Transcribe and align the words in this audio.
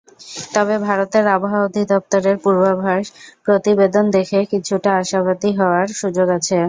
তবে 0.55 0.75
ভারতের 0.87 1.25
আবহাওয়া 1.35 1.67
অধিদপ্তরের 1.67 2.37
পূর্বাভাস 2.43 3.05
প্রতিবেদন 3.45 4.05
দেখে 4.15 4.39
কিছুটা 4.51 4.91
আশাবাদী 5.01 5.51
হওয়ার 5.59 5.87
সুযোগ 6.01 6.27
আছে। 6.37 6.57